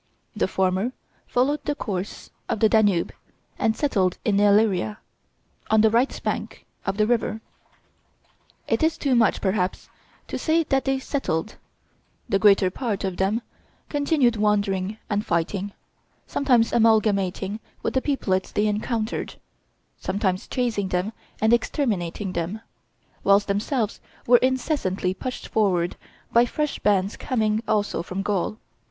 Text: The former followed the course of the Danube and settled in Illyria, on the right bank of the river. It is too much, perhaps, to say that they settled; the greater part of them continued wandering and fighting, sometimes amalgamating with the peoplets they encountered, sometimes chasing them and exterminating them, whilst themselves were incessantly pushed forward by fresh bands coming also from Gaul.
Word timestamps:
The 0.35 0.47
former 0.47 0.93
followed 1.27 1.63
the 1.63 1.75
course 1.75 2.31
of 2.49 2.59
the 2.59 2.67
Danube 2.67 3.11
and 3.59 3.77
settled 3.77 4.17
in 4.25 4.39
Illyria, 4.39 4.97
on 5.69 5.81
the 5.81 5.91
right 5.91 6.19
bank 6.23 6.65
of 6.87 6.97
the 6.97 7.05
river. 7.05 7.39
It 8.67 8.81
is 8.81 8.97
too 8.97 9.13
much, 9.13 9.41
perhaps, 9.41 9.89
to 10.27 10.39
say 10.39 10.63
that 10.63 10.85
they 10.85 10.97
settled; 10.97 11.57
the 12.27 12.39
greater 12.39 12.71
part 12.71 13.03
of 13.03 13.17
them 13.17 13.43
continued 13.89 14.37
wandering 14.37 14.97
and 15.07 15.23
fighting, 15.23 15.71
sometimes 16.25 16.73
amalgamating 16.73 17.59
with 17.83 17.93
the 17.93 18.01
peoplets 18.01 18.51
they 18.51 18.65
encountered, 18.65 19.35
sometimes 19.99 20.47
chasing 20.47 20.87
them 20.87 21.13
and 21.39 21.53
exterminating 21.53 22.33
them, 22.33 22.61
whilst 23.23 23.47
themselves 23.47 24.01
were 24.25 24.37
incessantly 24.37 25.13
pushed 25.13 25.47
forward 25.47 25.95
by 26.33 26.43
fresh 26.43 26.79
bands 26.79 27.15
coming 27.15 27.61
also 27.67 28.01
from 28.01 28.23
Gaul. 28.23 28.57